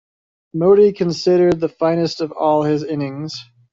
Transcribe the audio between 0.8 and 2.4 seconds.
considered the finest of